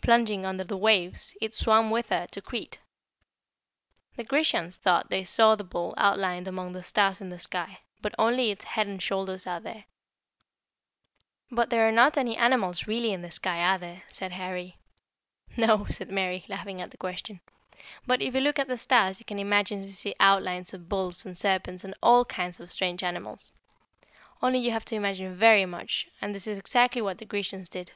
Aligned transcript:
Plunging 0.00 0.46
under 0.46 0.62
the 0.62 0.76
waves, 0.76 1.36
it 1.40 1.52
swam 1.52 1.90
with 1.90 2.10
her 2.10 2.28
to 2.30 2.40
Crete. 2.40 2.78
The 4.14 4.22
Grecians 4.22 4.76
thought 4.76 5.10
they 5.10 5.24
saw 5.24 5.56
the 5.56 5.64
bull 5.64 5.92
outlined 5.96 6.46
among 6.46 6.72
the 6.72 6.84
stars 6.84 7.20
in 7.20 7.30
the 7.30 7.40
sky, 7.40 7.80
but 8.00 8.14
only 8.16 8.52
its 8.52 8.62
head 8.62 8.86
and 8.86 9.02
shoulders 9.02 9.44
are 9.44 9.58
there." 9.58 9.86
[Illustration: 9.88 11.48
THE 11.50 11.56
BULL, 11.56 11.62
AND 11.64 11.66
THE 11.66 11.66
PLEIADES.] 11.66 11.66
"But 11.66 11.70
there 11.70 11.88
are 11.88 12.04
not 12.06 12.16
any 12.16 12.36
animals 12.36 12.86
really 12.86 13.12
in 13.12 13.22
the 13.22 13.30
sky, 13.32 13.58
are 13.60 13.76
there?" 13.78 14.02
said 14.08 14.30
Harry. 14.34 14.78
"No," 15.56 15.86
said 15.90 16.10
Mary, 16.12 16.44
laughing 16.46 16.80
at 16.80 16.92
the 16.92 16.96
question; 16.96 17.40
"but 18.06 18.22
if 18.22 18.36
you 18.36 18.40
look 18.40 18.60
at 18.60 18.68
the 18.68 18.78
stars 18.78 19.18
you 19.18 19.24
can 19.24 19.40
imagine 19.40 19.80
you 19.80 19.88
see 19.88 20.14
outlines 20.20 20.72
of 20.74 20.88
bulls 20.88 21.26
and 21.26 21.36
serpents 21.36 21.82
and 21.82 21.96
all 22.00 22.24
kinds 22.24 22.60
of 22.60 22.70
strange 22.70 23.02
animals. 23.02 23.52
Only 24.40 24.60
you 24.60 24.70
have 24.70 24.84
to 24.84 24.94
imagine 24.94 25.34
very 25.34 25.66
much, 25.66 26.06
and 26.22 26.32
this 26.32 26.46
is 26.46 26.56
exactly 26.56 27.02
what 27.02 27.18
the 27.18 27.24
Grecians 27.24 27.68
did. 27.68 27.90